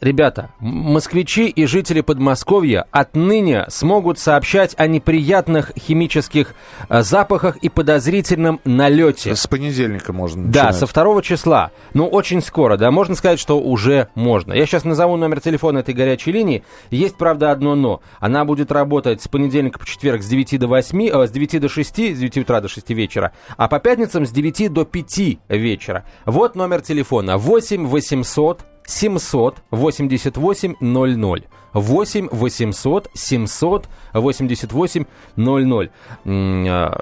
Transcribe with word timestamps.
Ребята, 0.00 0.48
москвичи 0.60 1.46
и 1.48 1.66
жители 1.66 2.00
Подмосковья 2.00 2.86
отныне 2.90 3.66
смогут 3.68 4.18
сообщать 4.18 4.74
о 4.78 4.86
неприятных 4.86 5.72
химических 5.78 6.54
э, 6.88 7.02
запахах 7.02 7.58
и 7.58 7.68
подозрительном 7.68 8.60
налете. 8.64 9.36
С 9.36 9.46
понедельника 9.46 10.14
можно 10.14 10.44
Да, 10.44 10.64
начинать. 10.64 10.76
со 10.76 10.86
второго 10.86 11.22
числа. 11.22 11.70
Ну, 11.92 12.06
очень 12.06 12.40
скоро, 12.40 12.78
да, 12.78 12.90
можно 12.90 13.14
сказать, 13.14 13.38
что 13.38 13.60
уже 13.60 14.08
можно. 14.14 14.54
Я 14.54 14.64
сейчас 14.64 14.84
назову 14.84 15.16
номер 15.16 15.40
телефона 15.40 15.80
этой 15.80 15.92
горячей 15.92 16.32
линии. 16.32 16.64
Есть, 16.90 17.16
правда, 17.16 17.50
одно 17.50 17.74
но. 17.74 18.00
Она 18.20 18.46
будет 18.46 18.72
работать 18.72 19.20
с 19.20 19.28
понедельника 19.28 19.78
по 19.78 19.86
четверг 19.86 20.22
с 20.22 20.28
9 20.28 20.58
до 20.58 20.66
8, 20.66 21.08
э, 21.10 21.26
с 21.26 21.30
9 21.30 21.60
до 21.60 21.68
6, 21.68 22.14
с 22.14 22.18
9 22.18 22.38
утра 22.38 22.62
до 22.62 22.68
6 22.68 22.88
вечера, 22.94 23.32
а 23.58 23.68
по 23.68 23.78
пятницам 23.78 24.24
с 24.24 24.30
9 24.30 24.72
до 24.72 24.86
5 24.86 25.40
вечера. 25.50 26.04
Вот 26.24 26.56
номер 26.56 26.80
телефона. 26.80 27.36
8 27.36 27.86
800 27.86 28.62
788 28.90 30.74
00. 30.80 31.42
8 31.72 32.28
800 32.32 33.10
788 33.14 35.06
00. 35.36 35.90
М, 36.24 36.66
а, 36.68 37.00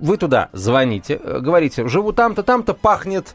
Вы 0.00 0.16
туда 0.18 0.48
звоните, 0.52 1.18
э, 1.22 1.38
говорите, 1.40 1.88
живу 1.88 2.12
там-то, 2.12 2.42
там-то, 2.42 2.74
пахнет 2.74 3.34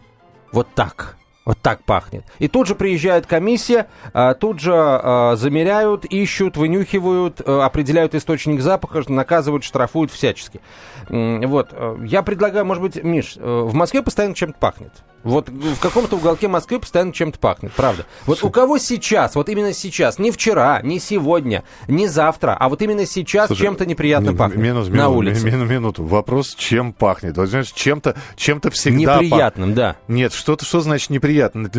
вот 0.51 0.67
так. 0.75 1.15
Вот 1.45 1.57
так 1.59 1.83
пахнет. 1.83 2.25
И 2.37 2.47
тут 2.47 2.67
же 2.67 2.75
приезжает 2.75 3.25
комиссия, 3.25 3.87
а, 4.13 4.35
тут 4.35 4.59
же 4.59 4.71
а, 4.75 5.35
замеряют, 5.35 6.05
ищут, 6.05 6.57
вынюхивают, 6.57 7.41
а, 7.43 7.65
определяют 7.65 8.13
источник 8.13 8.61
запаха, 8.61 9.01
наказывают, 9.11 9.63
штрафуют 9.63 10.11
всячески. 10.11 10.61
Вот. 11.09 11.69
э, 11.71 11.97
Я 12.05 12.21
предлагаю, 12.21 12.65
может 12.65 12.83
быть, 12.83 13.03
Миш, 13.03 13.35
э, 13.37 13.41
в 13.41 13.73
Москве 13.73 14.03
постоянно 14.03 14.35
чем-то 14.35 14.59
пахнет. 14.59 14.91
Вот 15.23 15.49
в 15.49 15.79
каком-то 15.79 16.15
уголке 16.15 16.47
Москвы 16.47 16.79
постоянно 16.79 17.11
чем-то 17.11 17.39
пахнет, 17.39 17.73
правда. 17.73 18.05
Вот 18.25 18.43
у 18.43 18.49
кого 18.49 18.77
сейчас, 18.77 19.35
вот 19.35 19.49
именно 19.49 19.73
сейчас, 19.73 20.17
не 20.17 20.31
вчера, 20.31 20.81
не 20.81 20.99
сегодня, 20.99 21.63
не 21.87 22.07
завтра, 22.07 22.55
а 22.59 22.69
вот 22.69 22.81
именно 22.81 23.05
сейчас 23.05 23.51
чем-то 23.51 23.85
неприятно 23.85 24.33
пахнет 24.33 24.57
минут, 24.59 24.87
на 24.89 24.93
минут, 24.93 25.15
улице. 25.17 25.45
Минуту, 25.45 25.65
минуту. 25.71 26.03
Вопрос, 26.05 26.55
чем 26.55 26.93
пахнет? 26.93 27.35
Вот, 27.37 27.49
знаешь, 27.49 27.71
чем-то, 27.71 28.15
чем-то 28.35 28.71
всегда 28.71 29.17
пах- 29.17 29.23
Неприятным, 29.23 29.73
да. 29.73 29.95
Нет, 30.07 30.31
что-то, 30.33 30.63
что 30.63 30.79
значит 30.79 31.09
неприятно? 31.09 31.69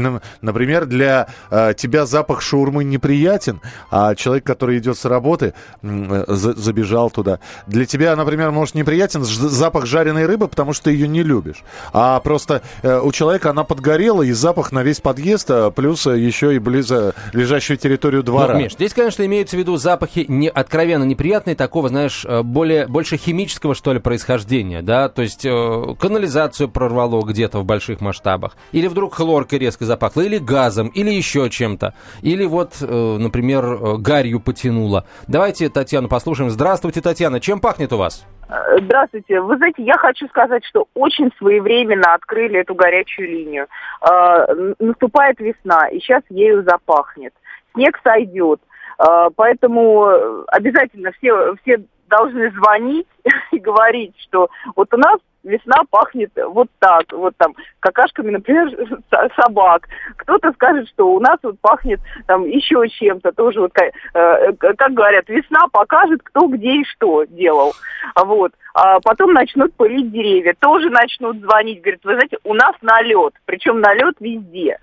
Например, 0.42 0.84
для 0.86 1.28
э, 1.50 1.72
тебя 1.76 2.06
запах 2.06 2.42
шаурмы 2.42 2.84
неприятен, 2.84 3.60
а 3.90 4.14
человек, 4.14 4.44
который 4.44 4.78
идет 4.78 4.98
с 4.98 5.04
работы, 5.06 5.54
э, 5.82 6.24
за- 6.28 6.54
забежал 6.54 7.10
туда. 7.10 7.40
Для 7.66 7.86
тебя, 7.86 8.14
например, 8.16 8.50
может 8.50 8.74
неприятен 8.74 9.24
запах 9.24 9.86
жареной 9.86 10.26
рыбы, 10.26 10.46
потому 10.48 10.72
что 10.74 10.84
ты 10.84 10.92
ее 10.92 11.08
не 11.08 11.22
любишь. 11.22 11.62
А 11.92 12.20
просто 12.20 12.62
э, 12.82 13.00
у 13.00 13.10
человека 13.12 13.29
она 13.38 13.64
подгорела, 13.64 14.22
и 14.22 14.32
запах 14.32 14.72
на 14.72 14.82
весь 14.82 15.00
подъезд, 15.00 15.50
а 15.50 15.70
плюс 15.70 16.06
э, 16.06 16.18
еще 16.18 16.54
и 16.54 16.58
близо 16.58 17.14
лежащую 17.32 17.76
территорию 17.76 18.22
двора. 18.22 18.54
Ну, 18.54 18.60
Миш, 18.60 18.72
здесь, 18.72 18.92
конечно, 18.92 19.24
имеются 19.24 19.56
в 19.56 19.58
виду 19.58 19.76
запахи 19.76 20.24
не, 20.28 20.48
откровенно 20.48 21.04
неприятные, 21.04 21.56
такого, 21.56 21.88
знаешь, 21.88 22.24
э, 22.24 22.42
более, 22.42 22.86
больше 22.86 23.16
химического, 23.16 23.74
что 23.74 23.92
ли, 23.92 24.00
происхождения, 24.00 24.82
да, 24.82 25.08
то 25.08 25.22
есть 25.22 25.44
э, 25.44 25.94
канализацию 25.98 26.68
прорвало 26.68 27.22
где-то 27.22 27.60
в 27.60 27.64
больших 27.64 28.00
масштабах, 28.00 28.56
или 28.72 28.86
вдруг 28.86 29.14
хлоркой 29.14 29.58
резко 29.58 29.84
запахло, 29.84 30.22
или 30.22 30.38
газом, 30.38 30.88
или 30.88 31.10
еще 31.10 31.50
чем-то, 31.50 31.94
или 32.22 32.44
вот, 32.44 32.74
э, 32.80 33.16
например, 33.18 33.64
э, 33.64 33.96
гарью 33.98 34.40
потянуло. 34.40 35.04
Давайте 35.26 35.68
Татьяну 35.68 36.08
послушаем. 36.08 36.50
Здравствуйте, 36.50 37.00
Татьяна, 37.00 37.40
чем 37.40 37.60
пахнет 37.60 37.92
у 37.92 37.96
вас? 37.96 38.24
Э, 38.50 38.78
Здравствуйте. 38.80 39.40
Вы 39.40 39.56
знаете, 39.56 39.82
я 39.82 39.94
хочу 39.94 40.26
сказать, 40.28 40.64
что 40.64 40.88
очень 40.94 41.30
своевременно 41.38 42.14
открыли 42.14 42.60
эту 42.60 42.74
горячую 42.74 43.28
линию. 43.28 43.66
Э, 44.02 44.74
Наступает 44.78 45.38
весна, 45.40 45.88
и 45.88 46.00
сейчас 46.00 46.22
ею 46.28 46.62
запахнет. 46.64 47.32
Снег 47.74 47.98
сойдет. 48.02 48.60
Э, 48.98 49.28
Поэтому 49.36 50.44
обязательно 50.48 51.12
все, 51.12 51.54
все 51.62 51.82
должны 52.08 52.50
звонить 52.50 53.06
и 53.52 53.58
говорить, 53.58 54.14
что 54.18 54.48
вот 54.74 54.92
у 54.92 54.96
нас 54.96 55.18
весна 55.42 55.82
пахнет 55.90 56.30
вот 56.36 56.68
так, 56.78 57.12
вот 57.12 57.34
там 57.36 57.54
какашками, 57.80 58.30
например, 58.30 58.70
со- 59.10 59.28
собак. 59.40 59.86
Кто-то 60.16 60.52
скажет, 60.52 60.88
что 60.88 61.12
у 61.12 61.20
нас 61.20 61.38
вот 61.42 61.58
пахнет 61.60 62.00
там 62.26 62.44
еще 62.46 62.86
чем-то, 62.88 63.32
тоже 63.32 63.60
вот, 63.60 63.72
э, 63.78 64.52
как 64.54 64.92
говорят, 64.92 65.28
весна 65.28 65.66
покажет, 65.72 66.20
кто 66.22 66.46
где 66.46 66.80
и 66.80 66.84
что 66.84 67.24
делал. 67.24 67.72
А 68.14 68.24
Вот. 68.24 68.52
А 68.74 69.00
потом 69.00 69.32
начнут 69.32 69.74
пылить 69.74 70.12
деревья, 70.12 70.54
тоже 70.58 70.90
начнут 70.90 71.38
звонить, 71.38 71.80
говорят, 71.80 72.00
вы 72.04 72.14
знаете, 72.14 72.38
у 72.44 72.54
нас 72.54 72.74
налет, 72.82 73.34
причем 73.44 73.80
налет 73.80 74.14
везде. 74.20 74.78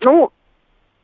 Ну, 0.00 0.30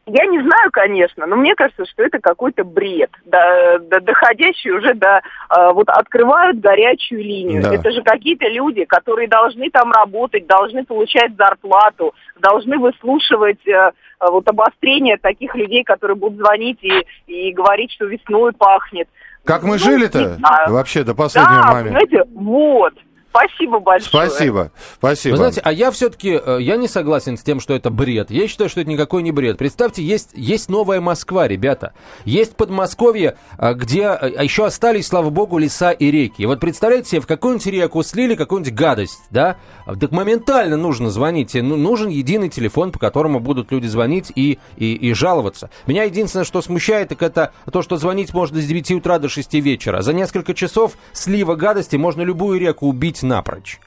я 0.06 0.26
не 0.26 0.40
знаю, 0.40 0.70
конечно, 0.72 1.26
но 1.26 1.34
мне 1.36 1.54
кажется, 1.56 1.84
что 1.86 2.04
это 2.04 2.18
какой-то 2.20 2.62
бред, 2.64 3.10
до- 3.24 3.78
до- 3.80 4.00
доходящий 4.00 4.70
уже 4.70 4.94
до... 4.94 5.20
э, 5.50 5.72
вот 5.72 5.88
открывают 5.88 6.60
горячую 6.60 7.22
линию. 7.22 7.62
Да. 7.62 7.74
Это 7.74 7.90
же 7.90 8.02
какие-то 8.02 8.46
люди, 8.48 8.84
которые 8.84 9.28
должны 9.28 9.68
там 9.70 9.90
работать, 9.90 10.46
должны 10.46 10.84
получать 10.84 11.32
зарплату, 11.36 12.14
должны 12.38 12.78
выслушивать 12.78 13.66
э, 13.66 13.72
э, 13.72 13.90
вот 14.30 14.48
обострение 14.48 15.16
таких 15.16 15.54
людей, 15.56 15.82
которые 15.82 16.16
будут 16.16 16.38
звонить 16.38 16.78
и, 16.82 17.04
и 17.26 17.52
говорить, 17.52 17.90
что 17.92 18.06
весной 18.06 18.52
пахнет. 18.52 19.08
Как 19.44 19.62
мы 19.62 19.72
Ну, 19.72 19.78
жили-то 19.78 20.38
вообще 20.68 21.04
до 21.04 21.14
последнего 21.14 21.62
Да, 21.62 21.72
момента? 21.72 21.98
понимаете, 22.00 22.24
вот. 22.34 22.94
Спасибо 23.36 23.80
большое. 23.80 24.28
Спасибо, 24.28 24.70
спасибо. 24.98 25.32
Вы 25.32 25.36
знаете, 25.36 25.60
а 25.62 25.72
я 25.72 25.90
все-таки, 25.90 26.40
я 26.58 26.76
не 26.76 26.88
согласен 26.88 27.36
с 27.36 27.42
тем, 27.42 27.60
что 27.60 27.74
это 27.74 27.90
бред. 27.90 28.30
Я 28.30 28.48
считаю, 28.48 28.70
что 28.70 28.80
это 28.80 28.90
никакой 28.90 29.22
не 29.22 29.32
бред. 29.32 29.58
Представьте, 29.58 30.02
есть, 30.02 30.30
есть 30.34 30.68
новая 30.68 31.00
Москва, 31.00 31.46
ребята. 31.46 31.92
Есть 32.24 32.56
Подмосковье, 32.56 33.36
а, 33.58 33.74
где 33.74 34.06
а, 34.06 34.42
еще 34.42 34.66
остались, 34.66 35.06
слава 35.06 35.30
богу, 35.30 35.58
леса 35.58 35.90
и 35.90 36.10
реки. 36.10 36.42
И 36.42 36.46
вот 36.46 36.60
представляете 36.60 37.10
себе, 37.10 37.20
в 37.20 37.26
какую-нибудь 37.26 37.66
реку 37.66 38.02
слили 38.02 38.34
какую-нибудь 38.34 38.74
гадость, 38.74 39.20
да? 39.30 39.56
Так 40.00 40.10
моментально 40.10 40.76
нужно 40.76 41.10
звонить. 41.10 41.54
И 41.54 41.62
ну, 41.62 41.76
нужен 41.76 42.08
единый 42.08 42.48
телефон, 42.48 42.92
по 42.92 42.98
которому 42.98 43.40
будут 43.40 43.70
люди 43.70 43.86
звонить 43.86 44.32
и, 44.34 44.58
и, 44.76 44.94
и 44.94 45.12
жаловаться. 45.12 45.70
Меня 45.86 46.04
единственное, 46.04 46.44
что 46.44 46.62
смущает, 46.62 47.10
так 47.10 47.22
это 47.22 47.52
то, 47.70 47.82
что 47.82 47.96
звонить 47.96 48.32
можно 48.32 48.60
с 48.60 48.66
9 48.66 48.92
утра 48.92 49.18
до 49.18 49.28
6 49.28 49.54
вечера. 49.54 50.02
За 50.02 50.12
несколько 50.12 50.54
часов 50.54 50.92
слива 51.12 51.54
гадости 51.54 51.96
можно 51.96 52.22
любую 52.22 52.58
реку 52.58 52.86
убить 52.86 53.22
напрочь. 53.26 53.78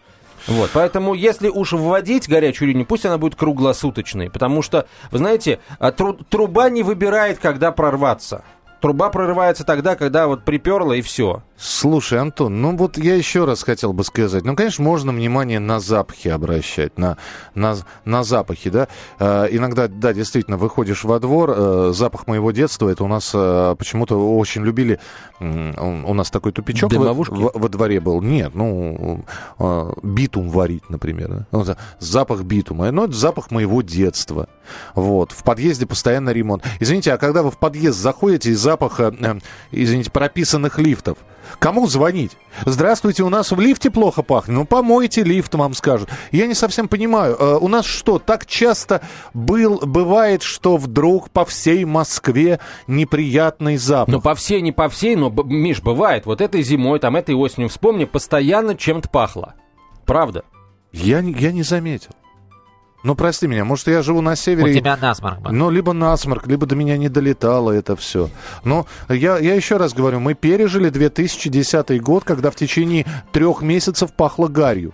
Вот, 0.47 0.71
поэтому, 0.73 1.13
если 1.13 1.49
уж 1.49 1.73
вводить 1.73 2.29
горячую 2.29 2.69
линию, 2.69 2.85
пусть 2.85 3.05
она 3.05 3.17
будет 3.17 3.35
круглосуточной, 3.35 4.29
потому 4.29 4.61
что, 4.61 4.87
вы 5.11 5.17
знаете, 5.17 5.59
а, 5.79 5.91
тру- 5.91 6.13
труба 6.13 6.69
не 6.69 6.81
выбирает, 6.81 7.39
когда 7.39 7.71
прорваться. 7.71 8.43
Труба 8.81 9.09
прорывается 9.09 9.65
тогда, 9.65 9.95
когда 9.95 10.27
вот 10.27 10.43
приперла 10.45 10.95
и 10.95 11.01
все. 11.01 11.43
Слушай, 11.57 12.19
Антон, 12.19 12.61
ну 12.61 12.77
вот 12.77 12.97
я 12.97 13.15
еще 13.15 13.43
раз 13.43 13.63
хотел 13.63 13.91
бы 13.91 14.05
сказать. 14.05 14.45
Ну, 14.45 14.55
конечно, 14.55 14.81
можно 14.81 15.11
внимание 15.11 15.59
на 15.59 15.81
запахи 15.81 16.29
обращать, 16.29 16.97
на, 16.97 17.17
на, 17.53 17.75
на 18.05 18.23
запахи, 18.23 18.69
да. 18.69 18.87
Э, 19.19 19.47
иногда, 19.51 19.89
да, 19.89 20.13
действительно, 20.13 20.55
выходишь 20.55 21.03
во 21.03 21.19
двор, 21.19 21.53
э, 21.53 21.91
запах 21.93 22.27
моего 22.27 22.51
детства, 22.51 22.87
это 22.87 23.03
у 23.03 23.07
нас 23.07 23.31
э, 23.33 23.75
почему-то 23.77 24.15
очень 24.37 24.63
любили, 24.63 25.01
м, 25.41 25.75
у, 26.05 26.13
нас 26.13 26.31
такой 26.31 26.53
тупичок 26.53 26.93
во, 26.93 27.13
во- 27.13 27.51
во 27.53 27.67
дворе 27.67 27.99
был. 27.99 28.21
Нет, 28.21 28.55
ну, 28.55 29.25
э, 29.59 29.91
битум 30.01 30.47
варить, 30.49 30.89
например. 30.89 31.27
да. 31.29 31.45
Ну, 31.51 31.63
за- 31.65 31.77
запах 31.99 32.43
битума. 32.43 32.89
Ну, 32.91 33.03
это 33.03 33.13
запах 33.13 33.51
моего 33.51 33.81
детства. 33.81 34.47
Вот. 34.95 35.33
В 35.33 35.43
подъезде 35.43 35.85
постоянно 35.85 36.29
ремонт. 36.29 36.63
Извините, 36.79 37.11
а 37.11 37.17
когда 37.17 37.43
вы 37.43 37.51
в 37.51 37.57
подъезд 37.57 37.99
заходите, 37.99 38.51
из 38.51 38.59
запаха, 38.69 39.13
э, 39.19 39.39
извините, 39.71 40.11
прописанных 40.11 40.77
лифтов, 40.77 41.17
Кому 41.57 41.87
звонить? 41.87 42.37
Здравствуйте, 42.65 43.23
у 43.23 43.29
нас 43.29 43.51
в 43.51 43.59
лифте 43.59 43.89
плохо 43.89 44.21
пахнет. 44.21 44.55
Ну, 44.55 44.65
помойте 44.65 45.23
лифт, 45.23 45.55
вам 45.55 45.73
скажут. 45.73 46.09
Я 46.31 46.45
не 46.45 46.53
совсем 46.53 46.87
понимаю. 46.87 47.35
э, 47.39 47.57
У 47.59 47.67
нас 47.67 47.85
что, 47.85 48.19
так 48.19 48.45
часто 48.45 49.01
был, 49.33 49.79
бывает, 49.79 50.43
что 50.43 50.77
вдруг 50.77 51.31
по 51.31 51.45
всей 51.45 51.85
Москве 51.85 52.59
неприятный 52.85 53.77
запах? 53.77 54.13
Ну, 54.13 54.21
по 54.21 54.35
всей, 54.35 54.61
не 54.61 54.71
по 54.71 54.89
всей, 54.89 55.15
но, 55.15 55.29
Миш, 55.31 55.81
бывает. 55.81 56.27
Вот 56.27 56.39
этой 56.39 56.61
зимой, 56.61 56.99
там, 56.99 57.15
этой 57.15 57.33
осенью, 57.33 57.69
вспомни, 57.69 58.05
постоянно 58.05 58.75
чем-то 58.75 59.09
пахло. 59.09 59.55
Правда. 60.05 60.43
Я, 60.91 61.19
я 61.19 61.51
не 61.51 61.63
заметил. 61.63 62.11
Ну, 63.03 63.15
прости 63.15 63.47
меня, 63.47 63.63
может, 63.63 63.87
я 63.87 64.01
живу 64.01 64.19
на 64.21 64.31
У 64.33 64.35
севере... 64.35 64.71
и- 64.73 64.75
тебя 64.75 64.97
насморк 64.97 65.39
был. 65.39 65.51
Ну, 65.51 65.69
либо 65.69 65.93
насморк, 65.93 66.47
либо 66.47 66.65
до 66.65 66.75
меня 66.75 66.97
не 66.97 67.07
долетало 67.07 67.71
это 67.71 67.95
все. 67.95 68.29
Но 68.65 68.87
я, 69.07 69.37
я 69.37 69.53
еще 69.55 69.77
раз 69.77 69.93
говорю, 69.93 70.19
мы 70.19 70.33
пережили 70.33 70.89
2010 70.89 72.01
год, 72.01 72.23
когда 72.25 72.51
в 72.51 72.55
течение 72.55 73.05
трех 73.31 73.61
месяцев 73.61 74.11
пахло 74.13 74.47
гарью. 74.49 74.93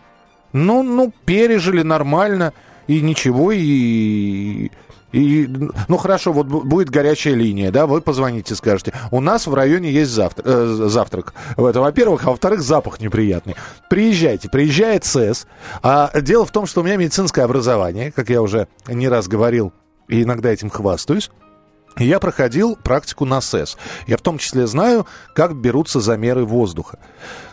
Ну, 0.54 0.84
ну, 0.84 1.12
пережили 1.26 1.82
нормально, 1.82 2.54
и 2.88 3.02
ничего, 3.02 3.52
и... 3.52 4.70
И, 5.16 5.48
ну 5.88 5.96
хорошо, 5.98 6.34
вот 6.34 6.48
бу- 6.48 6.64
будет 6.64 6.90
горячая 6.90 7.36
линия, 7.36 7.72
да, 7.72 7.88
вы 7.88 8.02
позвоните, 8.02 8.54
скажете, 8.54 8.92
у 9.12 9.22
нас 9.22 9.48
в 9.48 9.54
районе 9.54 9.90
есть 9.90 10.12
завтра, 10.12 10.44
э, 10.46 10.66
завтрак. 10.90 11.34
Это, 11.56 11.80
во-первых, 11.80 12.26
а 12.26 12.32
во-вторых, 12.32 12.62
запах 12.62 13.00
неприятный. 13.00 13.56
Приезжайте, 13.90 14.50
приезжает 14.50 15.06
СЭС. 15.06 15.48
А 15.82 16.12
дело 16.20 16.46
в 16.46 16.52
том, 16.52 16.66
что 16.66 16.82
у 16.82 16.84
меня 16.84 16.98
медицинское 16.98 17.44
образование, 17.44 18.12
как 18.12 18.30
я 18.30 18.42
уже 18.42 18.68
не 18.90 19.08
раз 19.08 19.30
говорил, 19.30 19.72
и 20.10 20.24
иногда 20.24 20.50
этим 20.52 20.70
хвастаюсь, 20.70 21.32
я 22.04 22.20
проходил 22.20 22.76
практику 22.76 23.26
на 23.26 23.42
СЭС. 23.42 23.78
Я 24.08 24.18
в 24.18 24.22
том 24.22 24.38
числе 24.38 24.68
знаю, 24.68 25.06
как 25.34 25.56
берутся 25.56 26.00
замеры 26.00 26.46
воздуха. 26.46 27.00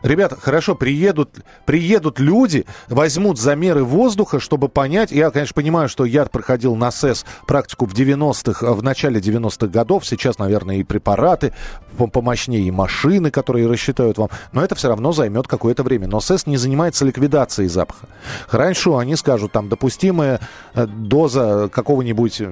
Ребята, 0.03 0.37
хорошо, 0.41 0.75
приедут, 0.75 1.41
приедут 1.65 2.19
люди, 2.19 2.67
возьмут 2.89 3.39
замеры 3.39 3.85
воздуха, 3.85 4.41
чтобы 4.41 4.69
понять. 4.69 5.13
Я, 5.13 5.31
конечно, 5.31 5.55
понимаю, 5.55 5.89
что 5.89 6.05
я 6.05 6.25
проходил 6.25 6.75
на 6.75 6.91
СЭС 6.91 7.25
практику 7.47 7.87
в 7.87 7.95
90-х, 7.95 8.73
в 8.73 8.83
начале 8.83 9.21
90-х 9.21 9.69
годов. 9.69 10.05
Сейчас, 10.07 10.39
наверное, 10.39 10.77
и 10.77 10.83
препараты 10.83 11.53
помощнее, 11.97 12.63
и 12.63 12.71
машины, 12.71 13.31
которые 13.31 13.69
рассчитают 13.69 14.19
вам. 14.19 14.29
Но 14.53 14.65
это 14.65 14.75
все 14.75 14.89
равно 14.89 15.13
займет 15.13 15.47
какое-то 15.47 15.83
время. 15.83 16.09
Но 16.09 16.21
СЭС 16.21 16.47
не 16.47 16.57
занимается 16.57 17.05
ликвидацией 17.05 17.69
запаха. 17.69 18.09
Раньше 18.51 18.91
они 18.91 19.15
скажут, 19.17 19.53
там, 19.53 19.69
допустимая 19.69 20.41
э, 20.75 20.87
доза 20.87 21.69
какого-нибудь 21.73 22.43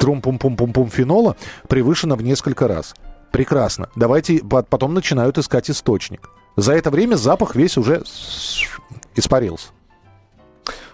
трум-пум-пум-пум-пум 0.00 0.90
фенола 0.90 1.36
превышена 1.68 2.16
в 2.16 2.22
несколько 2.22 2.66
раз. 2.66 2.94
Прекрасно. 3.30 3.88
Давайте 3.94 4.40
потом 4.40 4.94
начинают 4.94 5.38
искать 5.38 5.70
источник. 5.70 6.30
За 6.56 6.72
это 6.72 6.90
время 6.90 7.14
запах 7.14 7.54
весь 7.54 7.76
уже 7.76 8.02
испарился. 9.14 9.68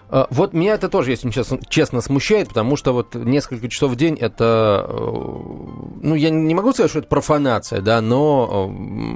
Э, 0.09 0.25
вот 0.29 0.53
меня 0.53 0.73
это 0.73 0.89
тоже, 0.89 1.11
если 1.11 1.29
честно, 1.29 1.59
честно, 1.67 2.01
смущает, 2.01 2.49
потому 2.49 2.75
что 2.75 2.93
вот 2.93 3.15
несколько 3.15 3.67
часов 3.69 3.91
в 3.91 3.95
день 3.95 4.17
это, 4.19 4.85
э, 4.87 4.97
ну, 6.01 6.15
я 6.15 6.29
не 6.29 6.55
могу 6.55 6.71
сказать, 6.71 6.89
что 6.89 6.99
это 6.99 7.07
профанация, 7.07 7.81
да, 7.81 8.01
но 8.01 8.71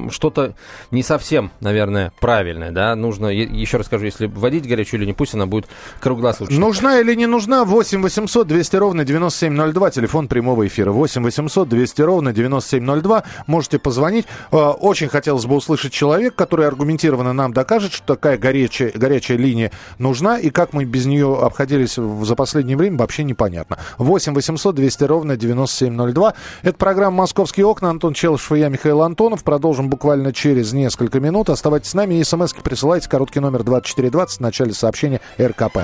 э, 0.06 0.10
что-то 0.12 0.56
не 0.92 1.04
совсем, 1.04 1.52
наверное, 1.60 2.12
правильное, 2.20 2.72
да, 2.72 2.96
нужно, 2.96 3.28
еще 3.28 3.78
раз 3.78 3.88
скажу, 3.88 4.06
если 4.06 4.28
вводить 4.28 4.68
горячую 4.68 5.00
линию, 5.00 5.16
пусть 5.16 5.34
она 5.34 5.46
будет 5.46 5.68
круглосуточно. 6.00 6.60
Нужна 6.60 7.00
или 7.00 7.16
не 7.16 7.26
нужна? 7.26 7.64
8 7.64 8.02
800 8.02 8.48
200 8.48 8.76
ровно 8.76 9.06
9702, 9.06 9.92
телефон 9.92 10.28
прямого 10.28 10.68
эфира. 10.68 10.92
8 10.92 11.24
800 11.24 11.70
200 11.70 12.02
ровно 12.02 12.34
9702, 12.34 13.24
можете 13.48 13.80
позвонить. 13.80 14.26
Очень 14.52 15.08
хотелось 15.08 15.46
бы 15.46 15.56
услышать 15.56 15.94
человек, 15.94 16.36
который 16.36 16.68
аргументированно 16.68 17.34
нам 17.34 17.54
докажет, 17.54 17.94
что 17.94 18.16
такая 18.16 18.38
горячая, 18.38 18.92
горячая 18.94 19.38
линия 19.38 19.72
нужна, 19.98 20.40
и 20.40 20.50
как 20.50 20.74
мы 20.74 20.81
мы 20.82 20.86
без 20.86 21.06
нее 21.06 21.38
обходились 21.40 21.96
за 21.96 22.36
последнее 22.36 22.78
время, 22.78 22.98
вообще 22.98 23.24
непонятно. 23.24 23.78
8 23.98 24.34
800 24.34 24.76
200 24.76 25.04
ровно 25.04 25.38
9702. 25.38 26.34
Это 26.64 26.78
программа 26.78 27.18
«Московские 27.18 27.66
окна». 27.66 27.90
Антон 27.90 28.14
Челышев 28.14 28.52
и 28.54 28.60
я, 28.60 28.70
Михаил 28.70 29.02
Антонов. 29.02 29.44
Продолжим 29.44 29.90
буквально 29.90 30.34
через 30.34 30.74
несколько 30.74 31.20
минут. 31.20 31.50
Оставайтесь 31.50 31.92
с 31.92 31.94
нами 31.94 32.16
и 32.16 32.24
смс 32.24 32.54
присылайте. 32.54 33.10
Короткий 33.10 33.40
номер 33.40 33.64
2420 33.64 34.38
в 34.38 34.42
начале 34.42 34.74
сообщения 34.74 35.22
РКП. 35.40 35.78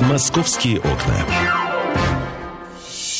«Московские 0.00 0.78
окна». 0.78 1.65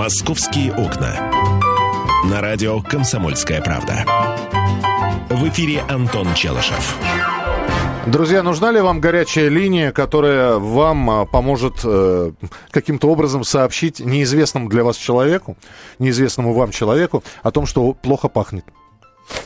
«Московские 0.00 0.72
окна». 0.72 1.30
На 2.24 2.40
радио 2.40 2.80
«Комсомольская 2.80 3.60
правда». 3.60 4.06
В 5.28 5.46
эфире 5.50 5.82
Антон 5.90 6.32
Челышев. 6.32 6.96
Друзья, 8.06 8.42
нужна 8.42 8.70
ли 8.70 8.80
вам 8.80 9.02
горячая 9.02 9.50
линия, 9.50 9.92
которая 9.92 10.54
вам 10.54 11.10
а, 11.10 11.26
поможет 11.26 11.82
э, 11.84 12.32
каким-то 12.70 13.10
образом 13.10 13.44
сообщить 13.44 14.00
неизвестному 14.00 14.70
для 14.70 14.84
вас 14.84 14.96
человеку, 14.96 15.58
неизвестному 15.98 16.54
вам 16.54 16.70
человеку 16.70 17.22
о 17.42 17.50
том, 17.50 17.66
что 17.66 17.92
плохо 17.92 18.28
пахнет? 18.28 18.64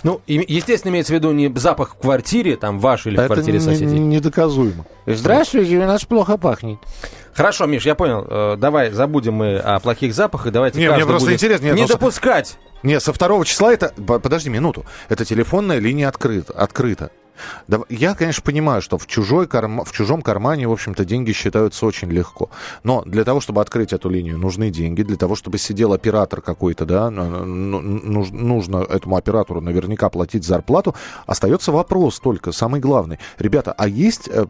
Ну, 0.04 0.20
естественно, 0.28 0.92
имеется 0.92 1.14
в 1.14 1.16
виду 1.16 1.32
не 1.32 1.52
запах 1.56 1.96
в 1.96 1.98
квартире, 1.98 2.56
там, 2.56 2.78
вашей 2.78 3.10
или 3.10 3.16
в 3.16 3.20
Это 3.20 3.34
квартире 3.34 3.58
соседей. 3.58 3.86
Это 3.86 3.94
недоказуемо. 3.96 4.86
Здравствуйте, 5.06 5.78
у 5.78 5.86
нас 5.86 6.04
плохо 6.04 6.36
пахнет. 6.38 6.78
Хорошо, 7.34 7.66
Миш, 7.66 7.84
я 7.84 7.94
понял. 7.94 8.26
Э, 8.28 8.56
давай 8.56 8.90
забудем 8.92 9.34
мы 9.34 9.58
о 9.58 9.80
плохих 9.80 10.14
запахах. 10.14 10.52
Давайте 10.52 10.78
не, 10.78 10.90
мне 10.90 11.04
просто 11.04 11.32
интересно. 11.32 11.66
Нет, 11.66 11.74
не 11.74 11.82
ну, 11.82 11.88
допускать. 11.88 12.58
Нет, 12.82 13.02
со 13.02 13.12
второго 13.12 13.44
числа 13.44 13.72
это... 13.72 13.92
Подожди 14.06 14.50
минуту. 14.50 14.84
Это 15.08 15.24
телефонная 15.24 15.78
линия 15.78 16.08
открыта. 16.08 16.52
открыта. 16.52 17.10
Я, 17.88 18.14
конечно, 18.14 18.42
понимаю, 18.42 18.82
что 18.82 18.98
в, 18.98 19.06
чужой 19.06 19.46
карма, 19.46 19.84
в 19.84 19.92
чужом 19.92 20.22
кармане, 20.22 20.68
в 20.68 20.72
общем-то, 20.72 21.04
деньги 21.04 21.32
считаются 21.32 21.86
очень 21.86 22.10
легко. 22.10 22.50
Но 22.82 23.02
для 23.02 23.24
того, 23.24 23.40
чтобы 23.40 23.60
открыть 23.60 23.92
эту 23.92 24.08
линию, 24.08 24.38
нужны 24.38 24.70
деньги. 24.70 25.02
Для 25.02 25.16
того, 25.16 25.34
чтобы 25.34 25.58
сидел 25.58 25.92
оператор 25.92 26.40
какой-то, 26.40 26.84
да, 26.84 27.10
нужно 27.10 28.76
этому 28.78 29.16
оператору 29.16 29.60
наверняка 29.60 30.08
платить 30.08 30.44
зарплату. 30.44 30.94
Остается 31.26 31.72
вопрос 31.72 32.20
только, 32.20 32.52
самый 32.52 32.80
главный. 32.80 33.18
Ребята, 33.38 33.72
а 33.72 33.88
есть 33.88 34.28
э, 34.28 34.46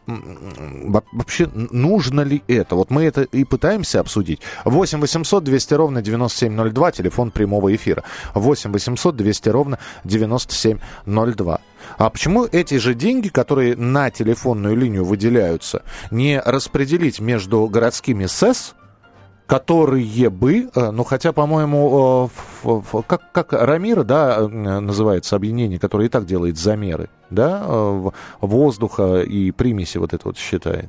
вообще, 1.12 1.48
нужно 1.54 2.20
ли 2.20 2.42
это? 2.48 2.76
Вот 2.76 2.90
мы 2.90 3.04
это 3.04 3.22
и 3.22 3.44
пытаемся 3.44 4.00
обсудить. 4.00 4.40
8 4.64 5.00
800 5.00 5.44
200 5.44 5.74
ровно 5.74 6.02
9702, 6.02 6.92
телефон 6.92 7.30
прямого 7.30 7.74
эфира. 7.74 8.04
8 8.34 8.72
800 8.72 9.16
200 9.16 9.48
ровно 9.48 9.78
9702. 10.04 11.60
А 11.98 12.10
почему 12.10 12.44
эти 12.44 12.76
же 12.76 12.94
деньги, 12.94 13.28
которые 13.28 13.76
на 13.76 14.10
телефонную 14.10 14.76
линию 14.76 15.04
выделяются, 15.04 15.82
не 16.10 16.40
распределить 16.40 17.20
между 17.20 17.66
городскими 17.66 18.26
СЭС, 18.26 18.74
которые 19.46 20.30
бы, 20.30 20.70
э, 20.74 20.90
ну 20.90 21.04
хотя, 21.04 21.32
по-моему, 21.32 22.30
э, 22.64 23.02
как, 23.06 23.32
как 23.32 23.52
Рамира, 23.52 24.02
да, 24.02 24.38
э, 24.38 24.46
называется 24.46 25.36
объединение, 25.36 25.78
которое 25.78 26.06
и 26.06 26.10
так 26.10 26.24
делает 26.24 26.56
замеры, 26.56 27.10
да, 27.30 27.62
воздуха 28.40 29.20
и 29.20 29.50
примеси 29.50 29.98
вот 29.98 30.14
это 30.14 30.28
вот 30.28 30.38
считает 30.38 30.88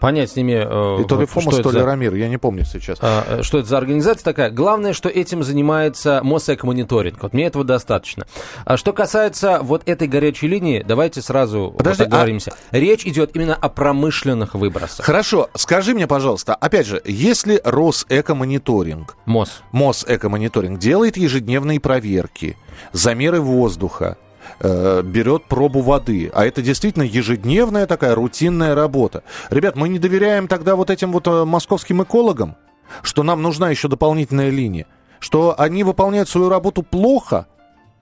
понять 0.00 0.30
с 0.30 0.36
ними... 0.36 0.52
Э, 0.52 1.02
и 1.02 1.04
то 1.06 1.20
ли 1.20 1.26
Фомас, 1.26 1.56
то 1.56 1.70
ли 1.70 1.80
Рамир, 1.80 2.14
я 2.14 2.28
не 2.28 2.38
помню 2.38 2.64
сейчас. 2.64 2.98
А, 3.00 3.38
э, 3.38 3.42
что 3.42 3.58
это 3.58 3.68
за 3.68 3.78
организация 3.78 4.24
такая? 4.24 4.50
Главное, 4.50 4.92
что 4.92 5.08
этим 5.08 5.42
занимается 5.42 6.20
Мосэкомониторинг. 6.22 7.22
Вот 7.22 7.32
мне 7.32 7.46
этого 7.46 7.64
достаточно. 7.64 8.26
А 8.64 8.76
что 8.76 8.92
касается 8.92 9.60
вот 9.62 9.82
этой 9.86 10.08
горячей 10.08 10.48
линии, 10.48 10.84
давайте 10.86 11.22
сразу 11.22 11.74
Подожди, 11.76 12.02
вот 12.02 12.10
договоримся. 12.10 12.52
А... 12.70 12.76
Речь 12.76 13.06
идет 13.06 13.34
именно 13.34 13.54
о 13.54 13.68
промышленных 13.68 14.54
выбросах. 14.54 15.04
Хорошо, 15.04 15.48
скажи 15.54 15.94
мне, 15.94 16.06
пожалуйста, 16.06 16.54
опять 16.54 16.86
же, 16.86 17.00
если 17.04 17.60
Росэкомониторинг... 17.64 19.16
МОС. 19.26 19.62
Мосэкомониторинг 19.72 20.78
делает 20.78 21.16
ежедневные 21.16 21.80
проверки, 21.80 22.56
замеры 22.92 23.40
воздуха, 23.40 24.16
э, 24.60 25.02
берет 25.02 25.44
пробу 25.44 25.80
воды. 25.80 26.30
А 26.34 26.44
это 26.44 26.62
действительно 26.62 27.02
ежедневная 27.02 27.86
такая 27.86 28.14
рутинная 28.14 28.74
работа. 28.74 29.22
Ребят, 29.50 29.76
мы 29.76 29.88
не 29.88 29.98
доверяем 29.98 30.48
тогда 30.48 30.76
вот 30.76 30.90
этим 30.90 31.12
вот 31.12 31.26
э, 31.26 31.44
московским 31.44 32.02
экологам, 32.02 32.56
что 33.02 33.22
нам 33.22 33.42
нужна 33.42 33.70
еще 33.70 33.88
дополнительная 33.88 34.50
линия, 34.50 34.86
что 35.18 35.54
они 35.58 35.84
выполняют 35.84 36.28
свою 36.28 36.48
работу 36.48 36.82
плохо, 36.82 37.46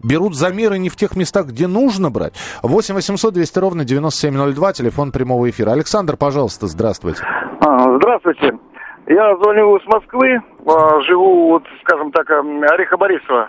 берут 0.02 0.34
замеры 0.34 0.78
не 0.78 0.88
в 0.88 0.96
тех 0.96 1.16
местах, 1.16 1.46
где 1.46 1.66
нужно 1.66 2.10
брать. 2.10 2.34
8 2.62 2.94
800 2.94 3.34
200 3.34 3.58
ровно 3.58 3.84
9702, 3.84 4.72
телефон 4.72 5.12
прямого 5.12 5.48
эфира. 5.48 5.72
Александр, 5.72 6.16
пожалуйста, 6.16 6.66
здравствуйте. 6.66 7.22
А, 7.60 7.96
здравствуйте. 7.96 8.58
Я 9.06 9.36
звоню 9.36 9.78
с 9.80 9.86
Москвы, 9.86 10.40
а, 10.66 11.00
живу, 11.02 11.48
вот, 11.48 11.64
скажем 11.82 12.10
так, 12.10 12.30
Ореха 12.30 12.96
Борисова. 12.96 13.48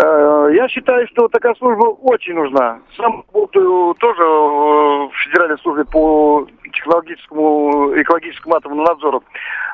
Э, 0.00 0.50
я 0.52 0.68
считаю, 0.68 1.08
что 1.08 1.28
такая 1.28 1.54
служба 1.56 1.86
очень 1.86 2.34
нужна. 2.34 2.78
Сам 2.96 3.24
работаю 3.32 3.94
тоже 3.94 4.22
в 4.22 5.10
федеральной 5.24 5.58
службе 5.58 5.84
по 5.84 6.46
технологическому 6.72 8.00
экологическому 8.00 8.54
атомному 8.54 8.84
надзору. 8.84 9.24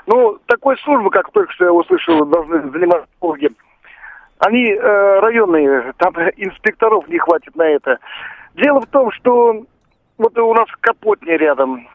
Ну, 0.06 0.38
такой 0.46 0.78
службы, 0.78 1.10
как 1.10 1.30
только 1.32 1.52
что 1.52 1.64
я 1.66 1.72
услышал, 1.72 2.24
должны 2.24 2.70
заниматься 2.70 3.06
экологи. 3.18 3.50
Они 4.38 4.70
э, 4.72 5.20
районные, 5.20 5.92
там 5.98 6.14
инспекторов 6.36 7.06
не 7.08 7.18
хватит 7.18 7.54
на 7.54 7.68
это. 7.68 7.98
Дело 8.54 8.80
в 8.80 8.86
том, 8.86 9.10
что 9.10 9.62
вот 10.16 10.38
у 10.38 10.54
нас 10.54 10.68
Капотни 10.80 11.32
рядом, 11.32 11.86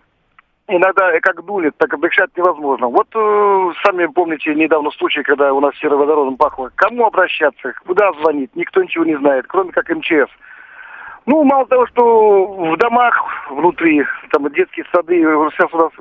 иногда 0.70 1.20
как 1.22 1.44
дулит, 1.46 1.76
так 1.78 1.94
обещать 1.94 2.30
невозможно. 2.38 2.88
Вот 2.88 3.08
э, 3.14 3.72
сами 3.84 4.06
помните 4.06 4.54
недавно 4.56 4.92
случай, 4.92 5.24
когда 5.24 5.54
у 5.54 5.60
нас 5.60 5.76
сероводородом 5.78 6.38
пахло. 6.38 6.72
Кому 6.76 7.06
обращаться, 7.06 7.74
куда 7.86 8.12
звонить, 8.14 8.56
никто 8.56 8.82
ничего 8.82 9.06
не 9.06 9.18
знает, 9.18 9.46
кроме 9.48 9.72
как 9.72 9.90
МЧС. 9.90 10.30
Ну, 11.26 11.44
мало 11.44 11.66
того, 11.68 11.86
что 11.88 12.48
в 12.74 12.78
домах 12.78 13.14
внутри, 13.52 14.04
там 14.32 14.52
детские 14.52 14.86
сады, 14.92 15.22
сейчас 15.22 15.74
у 15.74 15.78
нас 15.78 15.92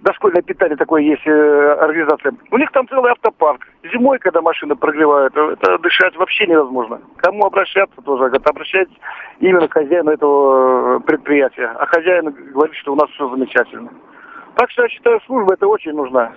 дошкольное 0.00 0.42
питание 0.42 0.76
такое 0.76 1.02
есть 1.02 1.26
э, 1.26 1.72
организация. 1.80 2.32
У 2.50 2.58
них 2.58 2.70
там 2.72 2.88
целый 2.88 3.10
автопарк. 3.10 3.66
Зимой, 3.92 4.18
когда 4.18 4.42
машины 4.42 4.76
прогревают, 4.76 5.36
это 5.36 5.78
дышать 5.78 6.16
вообще 6.16 6.46
невозможно. 6.46 7.00
Кому 7.16 7.46
обращаться 7.46 8.00
тоже? 8.02 8.24
Говорят, 8.24 8.46
обращайтесь 8.46 8.96
именно 9.40 9.68
к 9.68 9.72
хозяину 9.72 10.10
этого 10.10 10.96
э, 10.96 11.00
предприятия. 11.00 11.72
А 11.78 11.86
хозяин 11.86 12.30
говорит, 12.52 12.74
что 12.76 12.92
у 12.92 12.96
нас 12.96 13.08
все 13.10 13.28
замечательно. 13.28 13.90
Так 14.56 14.70
что 14.70 14.82
я 14.82 14.88
считаю, 14.88 15.20
служба 15.26 15.54
это 15.54 15.66
очень 15.66 15.92
нужна. 15.92 16.32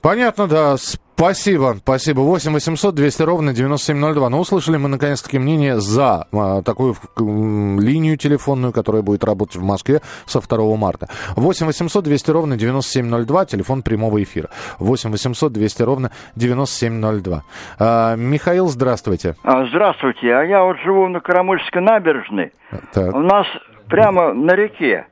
Понятно, 0.00 0.46
да. 0.46 0.76
Спасибо, 1.18 1.74
спасибо. 1.80 2.20
8 2.20 2.52
800 2.52 2.94
200 2.94 3.22
ровно 3.22 3.52
9702. 3.52 4.28
Ну, 4.30 4.38
услышали 4.38 4.76
мы, 4.76 4.88
наконец-таки, 4.88 5.40
мнение 5.40 5.80
за 5.80 6.28
а, 6.32 6.62
такую 6.62 6.94
м, 7.18 7.80
линию 7.80 8.16
телефонную, 8.16 8.72
которая 8.72 9.02
будет 9.02 9.24
работать 9.24 9.56
в 9.56 9.64
Москве 9.64 10.00
со 10.26 10.40
2 10.40 10.76
марта. 10.76 11.08
8 11.34 11.66
800 11.66 12.04
200 12.04 12.30
ровно 12.30 12.56
9702, 12.56 13.46
телефон 13.46 13.82
прямого 13.82 14.22
эфира. 14.22 14.48
8 14.78 15.10
800 15.10 15.52
200 15.52 15.82
ровно 15.82 16.12
9702. 16.36 17.42
А, 17.80 18.14
Михаил, 18.14 18.68
здравствуйте. 18.68 19.34
А, 19.42 19.66
Здравствуйте, 19.66 20.32
а 20.32 20.44
я 20.44 20.62
вот 20.62 20.78
живу 20.84 21.08
на 21.08 21.18
Карамульской 21.18 21.82
набережной. 21.82 22.52
Так. 22.92 23.12
У 23.12 23.20
нас 23.20 23.46
прямо 23.88 24.32
на 24.32 24.54
реке, 24.54 25.08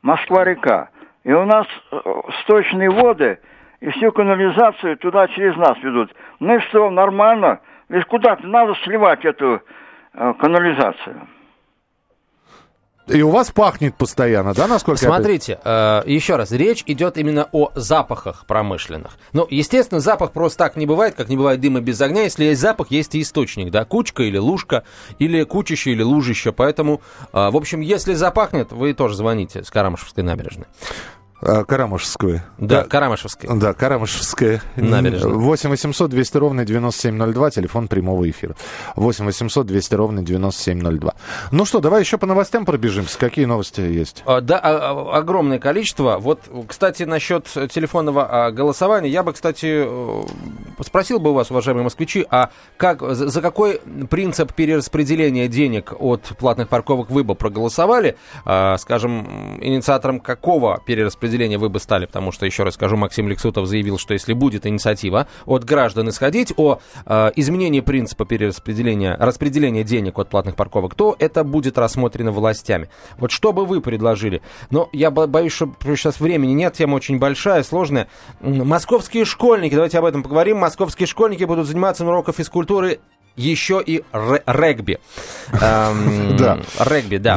Москва-река. 0.00 0.88
И 1.24 1.32
у 1.32 1.44
нас 1.44 1.66
э, 1.92 1.96
сточные 2.44 2.90
воды 2.90 3.38
и 3.84 3.90
всю 3.90 4.12
канализацию 4.12 4.96
туда 4.96 5.28
через 5.28 5.54
нас 5.56 5.76
ведут. 5.82 6.10
Ну 6.40 6.56
и 6.56 6.60
что, 6.60 6.88
нормально. 6.88 7.60
Ведь 7.90 8.06
куда-то 8.06 8.46
надо 8.46 8.74
сливать 8.82 9.24
эту 9.26 9.60
э, 10.14 10.32
канализацию. 10.40 11.28
И 13.08 13.20
у 13.20 13.28
вас 13.28 13.50
пахнет 13.50 13.94
постоянно, 13.96 14.54
да, 14.54 14.66
насколько 14.66 15.04
я 15.04 15.10
Смотрите, 15.10 15.58
э, 15.62 16.02
еще 16.06 16.36
раз, 16.36 16.52
речь 16.52 16.82
идет 16.86 17.18
именно 17.18 17.46
о 17.52 17.72
запахах 17.74 18.46
промышленных. 18.46 19.18
Ну, 19.34 19.46
естественно, 19.50 20.00
запах 20.00 20.32
просто 20.32 20.60
так 20.60 20.76
не 20.76 20.86
бывает, 20.86 21.14
как 21.14 21.28
не 21.28 21.36
бывает 21.36 21.60
дыма 21.60 21.82
без 21.82 22.00
огня. 22.00 22.22
Если 22.22 22.44
есть 22.44 22.62
запах, 22.62 22.90
есть 22.90 23.14
и 23.14 23.20
источник, 23.20 23.70
да, 23.70 23.84
кучка 23.84 24.22
или 24.22 24.38
лужка, 24.38 24.84
или 25.18 25.42
кучище, 25.44 25.90
или 25.90 26.02
лужище. 26.02 26.52
Поэтому, 26.52 27.02
э, 27.34 27.50
в 27.50 27.56
общем, 27.58 27.82
если 27.82 28.14
запахнет, 28.14 28.72
вы 28.72 28.94
тоже 28.94 29.14
звоните 29.16 29.62
с 29.62 29.70
Карамышевской 29.70 30.24
набережной. 30.24 30.64
А, 31.40 31.64
Карамышевскую. 31.64 32.42
Да, 32.58 32.84
Карамышевской. 32.84 33.50
Да, 33.58 33.74
Карамышевская. 33.74 34.62
Набережная. 34.76 35.32
8 35.34 35.70
800 35.70 36.10
200 36.10 36.36
ровно 36.38 36.64
9702, 36.64 37.50
телефон 37.50 37.88
прямого 37.88 38.28
эфира. 38.30 38.54
8 38.96 39.24
800 39.26 39.66
200 39.66 39.94
ровно 39.94 40.22
9702. 40.22 41.14
Ну 41.50 41.64
что, 41.64 41.80
давай 41.80 42.00
еще 42.00 42.16
по 42.16 42.26
новостям 42.26 42.64
пробежимся. 42.64 43.18
Какие 43.18 43.44
новости 43.44 43.80
есть? 43.80 44.22
А, 44.26 44.40
Да, 44.40 44.58
а, 44.58 44.90
а, 44.90 45.18
огромное 45.18 45.58
количество. 45.58 46.16
Вот, 46.18 46.40
кстати, 46.68 47.02
насчет 47.02 47.44
телефонного 47.44 48.46
а, 48.46 48.50
голосования, 48.50 49.10
я 49.10 49.22
бы, 49.22 49.32
кстати, 49.32 49.84
э, 49.86 50.22
спросил 50.82 51.18
бы 51.18 51.30
у 51.30 51.34
вас, 51.34 51.50
уважаемые 51.50 51.84
москвичи, 51.84 52.26
а 52.30 52.50
как, 52.76 53.02
за 53.02 53.28
за 53.28 53.42
какой 53.42 53.80
принцип 54.08 54.54
перераспределения 54.54 55.48
денег 55.48 55.92
от 55.98 56.22
платных 56.38 56.68
парковок 56.68 57.10
вы 57.10 57.24
бы 57.24 57.34
проголосовали? 57.34 58.16
А, 58.44 58.78
Скажем, 58.78 59.58
инициатором 59.60 60.20
какого 60.20 60.80
перераспределения 60.86 61.23
вы 61.58 61.68
бы 61.68 61.80
стали? 61.80 62.06
Потому 62.06 62.32
что, 62.32 62.46
еще 62.46 62.62
раз 62.62 62.74
скажу, 62.74 62.96
Максим 62.96 63.28
Лексутов 63.28 63.66
заявил, 63.66 63.98
что 63.98 64.14
если 64.14 64.32
будет 64.32 64.66
инициатива 64.66 65.26
от 65.46 65.64
граждан 65.64 66.08
исходить 66.08 66.52
о 66.56 66.80
э, 67.06 67.32
изменении 67.36 67.80
принципа 67.80 68.24
перераспределения, 68.24 69.16
распределения 69.18 69.84
денег 69.84 70.18
от 70.18 70.28
платных 70.28 70.56
парковок, 70.56 70.94
то 70.94 71.16
это 71.18 71.44
будет 71.44 71.78
рассмотрено 71.78 72.30
властями. 72.30 72.88
Вот 73.18 73.30
что 73.30 73.52
бы 73.52 73.64
вы 73.66 73.80
предложили? 73.80 74.42
Но 74.70 74.88
я 74.92 75.10
бо- 75.10 75.26
боюсь, 75.26 75.52
что 75.52 75.72
сейчас 75.82 76.20
времени 76.20 76.52
нет, 76.52 76.74
тема 76.74 76.96
очень 76.96 77.18
большая, 77.18 77.62
сложная. 77.62 78.08
Московские 78.40 79.24
школьники, 79.24 79.74
давайте 79.74 79.98
об 79.98 80.04
этом 80.04 80.22
поговорим. 80.22 80.58
Московские 80.58 81.06
школьники 81.06 81.44
будут 81.44 81.66
заниматься 81.66 82.04
на 82.04 82.10
уроках 82.10 82.36
физкультуры 82.36 83.00
еще 83.36 83.82
и 83.84 84.02
ре- 84.12 84.42
регби. 84.46 84.98
Эм, 85.52 86.36
Да. 86.38 86.58
Регби, 86.78 87.16
да. 87.16 87.36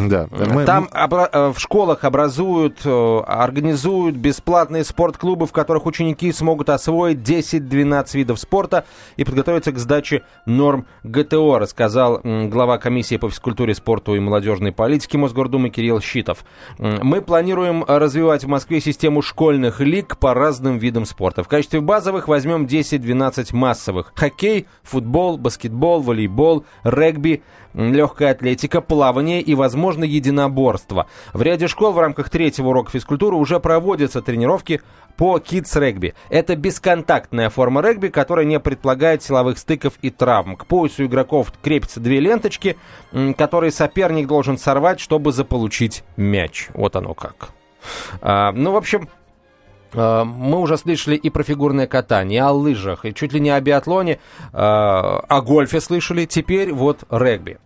Там 0.65 0.89
э, 0.91 1.51
в 1.55 1.59
школах 1.59 2.03
образуют, 2.03 2.79
э, 2.85 3.19
организуют 3.25 4.15
бесплатные 4.15 4.83
спортклубы, 4.83 5.45
в 5.47 5.51
которых 5.51 5.85
ученики 5.85 6.31
смогут 6.31 6.69
освоить 6.69 7.19
10-12 7.19 8.17
видов 8.17 8.39
спорта 8.39 8.85
и 9.15 9.23
подготовиться 9.23 9.71
к 9.71 9.77
сдаче 9.77 10.23
норм 10.45 10.85
ГТО, 11.03 11.59
рассказал 11.59 12.21
глава 12.23 12.77
комиссии 12.77 13.17
по 13.17 13.29
физкультуре, 13.29 13.73
спорту 13.75 14.15
и 14.15 14.19
молодежной 14.19 14.71
политике 14.71 15.17
Мосгордумы 15.17 15.69
Кирилл 15.69 16.01
Щитов. 16.01 16.39
Мы 16.77 17.21
планируем 17.21 17.83
э, 17.87 17.97
развивать 17.97 18.43
в 18.43 18.47
Москве 18.47 18.81
систему 18.81 19.21
школьных 19.21 19.79
лиг 19.79 20.17
по 20.17 20.33
разным 20.33 20.77
видам 20.77 21.05
спорта. 21.05 21.43
В 21.43 21.47
качестве 21.47 21.81
базовых 21.81 22.27
возьмем 22.27 22.65
10-12 22.65 23.55
массовых. 23.55 24.11
Хоккей, 24.15 24.67
футбол, 24.83 25.37
баскетбол, 25.37 25.86
волейбол, 25.95 26.65
регби, 26.83 27.43
легкая 27.73 28.31
атлетика, 28.31 28.81
плавание 28.81 29.41
и, 29.41 29.55
возможно, 29.55 30.03
единоборство. 30.03 31.07
В 31.33 31.41
ряде 31.41 31.67
школ 31.67 31.93
в 31.93 31.99
рамках 31.99 32.29
третьего 32.29 32.69
урока 32.69 32.91
физкультуры 32.91 33.35
уже 33.35 33.59
проводятся 33.59 34.21
тренировки 34.21 34.81
по 35.15 35.39
кидс-регби. 35.39 36.13
Это 36.29 36.55
бесконтактная 36.55 37.49
форма 37.49 37.81
регби, 37.81 38.07
которая 38.07 38.45
не 38.45 38.59
предполагает 38.59 39.23
силовых 39.23 39.57
стыков 39.57 39.93
и 40.01 40.09
травм. 40.09 40.55
К 40.55 40.65
поясу 40.65 41.05
игроков 41.05 41.51
крепятся 41.61 41.99
две 41.99 42.19
ленточки, 42.19 42.77
которые 43.37 43.71
соперник 43.71 44.27
должен 44.27 44.57
сорвать, 44.57 44.99
чтобы 44.99 45.31
заполучить 45.31 46.03
мяч. 46.17 46.69
Вот 46.73 46.95
оно 46.95 47.13
как. 47.13 47.49
А, 48.21 48.51
ну, 48.51 48.71
в 48.71 48.75
общем, 48.75 49.09
мы 49.93 50.59
уже 50.59 50.77
слышали 50.77 51.15
и 51.15 51.29
про 51.29 51.43
фигурное 51.43 51.87
катание, 51.87 52.37
и 52.37 52.41
о 52.41 52.51
лыжах, 52.51 53.05
и 53.05 53.13
чуть 53.13 53.33
ли 53.33 53.39
не 53.39 53.49
о 53.49 53.59
биатлоне, 53.59 54.19
а, 54.53 55.23
о 55.27 55.41
гольфе 55.41 55.81
слышали, 55.81 56.25
теперь 56.25 56.73
вот 56.73 57.03
регби. 57.09 57.57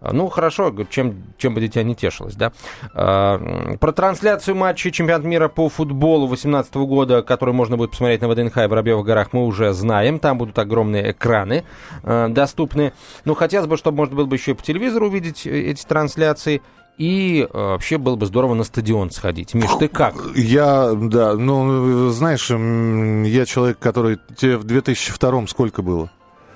А, 0.00 0.12
Ну, 0.12 0.28
хорошо, 0.28 0.74
чем, 0.90 1.24
чем 1.38 1.54
бы 1.54 1.60
дитя 1.60 1.82
не 1.82 1.94
тешилось, 1.94 2.36
да. 2.36 2.52
Про 2.92 3.92
трансляцию 3.92 4.56
матчей 4.56 4.92
чемпионата 4.92 5.26
мира 5.26 5.48
по 5.48 5.68
футболу 5.68 6.26
2018 6.28 6.74
года, 6.76 7.22
который 7.22 7.54
можно 7.54 7.76
будет 7.76 7.90
посмотреть 7.90 8.20
на 8.20 8.28
ВДНХ 8.28 8.58
и 8.58 8.66
Воробьевых 8.66 9.04
горах, 9.04 9.32
мы 9.32 9.44
уже 9.44 9.72
знаем. 9.72 10.18
Там 10.18 10.38
будут 10.38 10.58
огромные 10.58 11.12
экраны 11.12 11.64
э, 12.02 12.28
доступны. 12.28 12.92
Ну, 13.24 13.34
хотелось 13.34 13.66
бы, 13.66 13.76
чтобы 13.76 13.98
можно 13.98 14.16
было 14.16 14.26
бы 14.26 14.36
еще 14.36 14.52
и 14.52 14.54
по 14.54 14.62
телевизору 14.62 15.08
увидеть 15.08 15.46
э, 15.46 15.70
эти 15.70 15.84
трансляции. 15.84 16.62
И 16.98 17.46
э, 17.48 17.56
вообще 17.56 17.96
было 17.96 18.16
бы 18.16 18.26
здорово 18.26 18.54
на 18.54 18.64
стадион 18.64 19.10
сходить. 19.12 19.54
Миш, 19.54 19.70
ты 19.78 19.86
как? 19.86 20.16
Я, 20.34 20.92
да, 20.94 21.34
ну, 21.34 22.10
знаешь, 22.10 22.50
я 22.50 23.46
человек, 23.46 23.78
который... 23.78 24.18
Тебе 24.36 24.56
в 24.56 24.64
2002 24.64 25.46
сколько 25.46 25.82
было? 25.82 26.10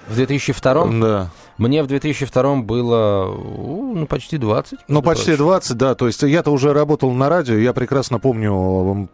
В 0.08 0.16
2002 0.16 0.86
Да. 1.00 1.30
Мне 1.62 1.82
в 1.82 1.86
2002 1.86 2.56
было 2.56 3.26
ну, 3.94 4.06
почти 4.06 4.36
20. 4.36 4.80
Ну, 4.88 5.00
почти 5.02 5.26
прочим. 5.26 5.44
20, 5.44 5.76
да. 5.76 5.94
То 5.94 6.08
есть 6.08 6.22
я-то 6.22 6.50
уже 6.50 6.72
работал 6.72 7.12
на 7.12 7.28
радио, 7.28 7.54
я 7.56 7.72
прекрасно 7.72 8.18
помню 8.18 9.08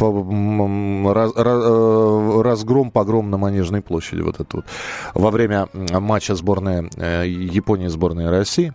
раз- 1.12 1.32
ра- 1.32 2.38
э, 2.38 2.42
разгром, 2.42 2.90
погром 2.90 3.30
на 3.30 3.36
Манежной 3.36 3.82
площади 3.82 4.22
вот 4.22 4.36
этот 4.36 4.54
вот 4.54 4.64
во 5.14 5.30
время 5.30 5.68
матча 5.74 6.34
сборной 6.34 6.90
э, 6.96 7.26
Японии 7.28 7.88
сборной 7.88 8.30
России. 8.30 8.72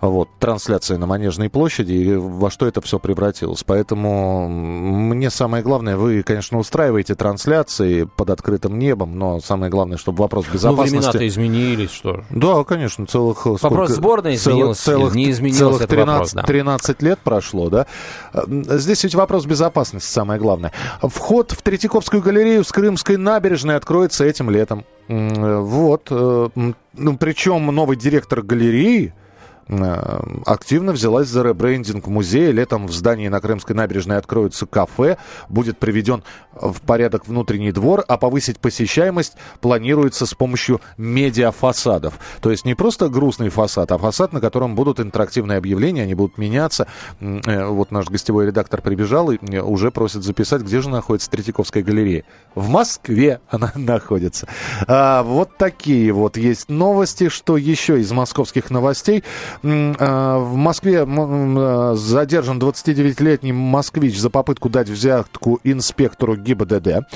Вот, 0.00 0.28
трансляция 0.38 0.98
на 0.98 1.06
Манежной 1.06 1.48
площади, 1.48 1.92
и 1.92 2.14
во 2.14 2.50
что 2.50 2.66
это 2.66 2.82
все 2.82 2.98
превратилось. 2.98 3.64
Поэтому 3.64 4.48
мне 4.48 5.30
самое 5.30 5.62
главное, 5.62 5.96
вы, 5.96 6.22
конечно, 6.22 6.58
устраиваете 6.58 7.14
трансляции 7.14 8.06
под 8.16 8.28
открытым 8.28 8.78
небом, 8.78 9.18
но 9.18 9.40
самое 9.40 9.70
главное, 9.70 9.96
чтобы 9.96 10.18
вопрос 10.18 10.44
Ну, 10.48 10.54
безопасности... 10.54 10.96
времена-то 10.96 11.26
изменились, 11.26 11.90
что. 11.90 12.22
Да, 12.28 12.64
конечно, 12.64 13.03
целых... 13.06 13.46
э, 13.46 13.56
Вопрос 13.60 13.90
сборной 13.90 14.34
изменился 14.34 14.96
или 14.96 15.16
не 15.16 15.30
изменился, 15.30 15.60
целых 15.64 15.82
это 15.82 15.88
13, 15.88 16.08
вопрос, 16.08 16.32
да. 16.32 16.42
13 16.42 17.02
лет 17.02 17.18
прошло, 17.20 17.70
да? 17.70 17.86
Э, 18.32 18.42
Здесь 18.78 19.04
ведь 19.04 19.14
вопрос 19.14 19.46
безопасности 19.46 20.08
самое 20.10 20.40
главное. 20.40 20.72
Вход 21.02 21.52
в 21.52 21.62
Третьяковскую 21.62 22.22
галерею 22.22 22.64
с 22.64 22.72
Крымской 22.72 23.16
набережной 23.16 23.76
откроется 23.76 24.24
этим 24.24 24.50
летом. 24.50 24.84
Э, 25.08 25.58
Вот. 25.58 26.10
Ну, 26.10 27.16
причем 27.18 27.66
новый 27.66 27.96
директор 27.96 28.40
галереи 28.42 29.12
активно 29.66 30.92
взялась 30.92 31.28
за 31.28 31.42
ребрендинг 31.42 32.06
музея. 32.06 32.50
Летом 32.50 32.86
в 32.86 32.92
здании 32.92 33.28
на 33.28 33.40
Крымской 33.40 33.74
набережной 33.74 34.18
откроется 34.18 34.66
кафе, 34.66 35.16
будет 35.48 35.78
приведен 35.78 36.22
в 36.52 36.80
порядок 36.82 37.26
внутренний 37.26 37.72
двор, 37.72 38.04
а 38.06 38.16
повысить 38.16 38.58
посещаемость 38.58 39.34
планируется 39.60 40.26
с 40.26 40.34
помощью 40.34 40.80
медиафасадов. 40.96 42.14
То 42.40 42.50
есть 42.50 42.64
не 42.64 42.74
просто 42.74 43.08
грустный 43.08 43.48
фасад, 43.48 43.90
а 43.92 43.98
фасад, 43.98 44.32
на 44.32 44.40
котором 44.40 44.74
будут 44.74 45.00
интерактивные 45.00 45.58
объявления, 45.58 46.02
они 46.02 46.14
будут 46.14 46.38
меняться. 46.38 46.86
Э, 47.20 47.66
Вот 47.66 47.90
наш 47.90 48.06
гостевой 48.08 48.46
редактор 48.46 48.82
прибежал 48.82 49.30
и 49.30 49.38
э, 49.40 49.60
уже 49.60 49.90
просит 49.90 50.22
записать, 50.22 50.62
где 50.62 50.80
же 50.80 50.90
находится 50.90 51.30
Третьяковская 51.30 51.82
галерея. 51.82 52.24
В 52.54 52.68
Москве 52.68 53.40
она 53.48 53.72
находится. 53.74 54.46
А, 54.86 55.22
вот 55.22 55.56
такие 55.56 56.12
вот 56.12 56.36
есть 56.36 56.68
новости. 56.68 57.28
Что 57.28 57.56
еще 57.56 58.00
из 58.00 58.12
московских 58.12 58.70
новостей? 58.70 59.24
Э, 59.62 60.38
В 60.38 60.54
Москве 60.54 61.06
э, 61.06 61.94
задержан 61.96 62.58
29-летний 62.58 63.52
москвич 63.52 64.18
за 64.18 64.30
попытку 64.30 64.68
дать 64.68 64.88
взятку 64.88 65.60
инспектору 65.64 66.36
ГИБДД. 66.36 67.06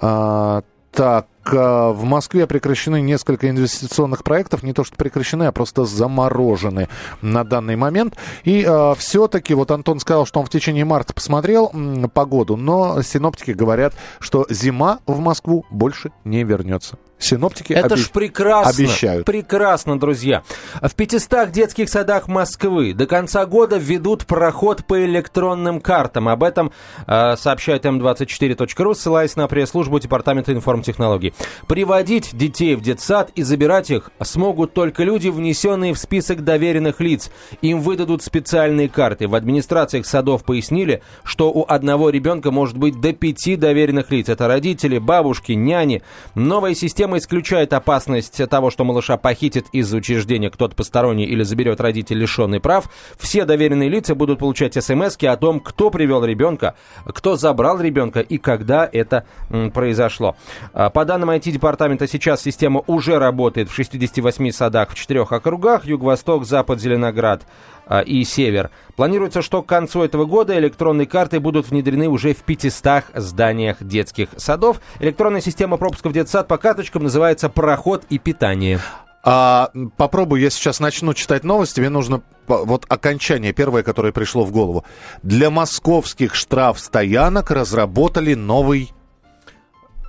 А, 0.00 0.62
Так, 0.92 1.26
э, 1.52 1.56
в 1.90 2.04
Москве 2.04 2.46
прекращены 2.46 3.02
несколько 3.02 3.50
инвестиционных 3.50 4.24
проектов. 4.24 4.62
Не 4.62 4.72
то, 4.72 4.82
что 4.82 4.96
прекращены, 4.96 5.44
а 5.44 5.52
просто 5.52 5.84
заморожены 5.84 6.88
на 7.20 7.44
данный 7.44 7.76
момент. 7.76 8.16
И 8.44 8.66
все-таки, 8.96 9.52
вот 9.54 9.70
Антон 9.70 10.00
сказал, 10.00 10.24
что 10.26 10.40
он 10.40 10.46
в 10.46 10.50
течение 10.50 10.84
марта 10.86 11.12
посмотрел 11.12 11.70
м, 11.74 12.08
погоду, 12.08 12.56
но 12.56 13.02
синоптики 13.02 13.50
говорят, 13.50 13.94
что 14.20 14.46
зима 14.48 15.00
в 15.06 15.18
Москву 15.20 15.66
больше 15.70 16.12
не 16.24 16.44
вернется. 16.44 16.96
Синоптики 17.18 17.72
Это 17.72 17.94
обе- 17.94 18.02
ж 18.02 18.10
прекрасно. 18.10 18.84
обещают. 18.84 19.24
Прекрасно, 19.24 19.98
друзья. 19.98 20.42
В 20.82 20.94
500 20.94 21.50
детских 21.50 21.88
садах 21.88 22.28
Москвы 22.28 22.92
до 22.92 23.06
конца 23.06 23.46
года 23.46 23.78
введут 23.78 24.26
проход 24.26 24.84
по 24.86 25.02
электронным 25.02 25.80
картам. 25.80 26.28
Об 26.28 26.42
этом 26.42 26.72
э, 27.06 27.36
сообщает 27.36 27.86
М24.ру, 27.86 28.94
ссылаясь 28.94 29.34
на 29.34 29.48
пресс-службу 29.48 29.98
Департамента 29.98 30.52
информтехнологий. 30.52 31.32
Приводить 31.66 32.36
детей 32.36 32.74
в 32.76 32.82
детсад 32.82 33.30
и 33.34 33.42
забирать 33.42 33.90
их 33.90 34.10
смогут 34.22 34.74
только 34.74 35.02
люди, 35.02 35.28
внесенные 35.28 35.94
в 35.94 35.98
список 35.98 36.44
доверенных 36.44 37.00
лиц. 37.00 37.30
Им 37.62 37.80
выдадут 37.80 38.22
специальные 38.22 38.90
карты. 38.90 39.26
В 39.26 39.34
администрациях 39.34 40.04
садов 40.04 40.44
пояснили, 40.44 41.02
что 41.24 41.50
у 41.50 41.64
одного 41.66 42.10
ребенка 42.10 42.50
может 42.50 42.76
быть 42.76 43.00
до 43.00 43.14
пяти 43.14 43.56
доверенных 43.56 44.10
лиц. 44.10 44.28
Это 44.28 44.46
родители, 44.48 44.98
бабушки, 44.98 45.52
няни. 45.52 46.02
Новая 46.34 46.74
система 46.74 47.05
исключает 47.14 47.72
опасность 47.72 48.40
того, 48.48 48.70
что 48.70 48.84
малыша 48.84 49.16
похитит 49.16 49.66
из 49.72 49.92
учреждения 49.92 50.50
кто-то 50.50 50.74
посторонний 50.74 51.24
или 51.24 51.42
заберет 51.42 51.80
родитель, 51.80 52.18
лишенный 52.18 52.60
прав. 52.60 52.88
Все 53.18 53.44
доверенные 53.44 53.88
лица 53.88 54.14
будут 54.14 54.38
получать 54.38 54.82
смс 54.82 55.16
о 55.22 55.36
том, 55.36 55.60
кто 55.60 55.90
привел 55.90 56.24
ребенка, 56.24 56.74
кто 57.04 57.36
забрал 57.36 57.80
ребенка 57.80 58.20
и 58.20 58.38
когда 58.38 58.88
это 58.90 59.26
произошло. 59.74 60.36
А, 60.72 60.90
По 60.90 61.04
данным 61.04 61.30
IT-департамента, 61.30 62.06
сейчас 62.06 62.42
система 62.42 62.82
уже 62.86 63.18
работает 63.18 63.68
в 63.68 63.74
68 63.74 64.50
садах 64.50 64.90
в 64.90 64.94
четырех 64.94 65.32
округах. 65.32 65.84
Юго-Восток, 65.84 66.44
Запад, 66.44 66.80
Зеленоград 66.80 67.42
и 68.04 68.24
Север. 68.24 68.70
Планируется, 68.96 69.42
что 69.42 69.62
к 69.62 69.66
концу 69.66 70.02
этого 70.02 70.24
года 70.24 70.58
электронные 70.58 71.06
карты 71.06 71.40
будут 71.40 71.68
внедрены 71.68 72.08
уже 72.08 72.34
в 72.34 72.42
500 72.42 73.04
зданиях 73.14 73.76
детских 73.80 74.30
садов. 74.36 74.80
Электронная 75.00 75.40
система 75.40 75.76
пропуска 75.76 76.08
в 76.08 76.12
детсад 76.12 76.48
по 76.48 76.58
карточкам 76.58 77.04
называется 77.04 77.48
«Проход 77.48 78.04
и 78.10 78.18
питание». 78.18 78.80
А, 79.28 79.70
попробую, 79.96 80.40
я 80.40 80.50
сейчас 80.50 80.78
начну 80.78 81.12
читать 81.12 81.42
новости, 81.42 81.80
мне 81.80 81.88
нужно 81.88 82.22
вот 82.46 82.86
окончание 82.88 83.52
первое, 83.52 83.82
которое 83.82 84.12
пришло 84.12 84.44
в 84.44 84.52
голову. 84.52 84.84
Для 85.24 85.50
московских 85.50 86.36
штрафстоянок 86.36 87.50
разработали 87.50 88.34
новый... 88.34 88.92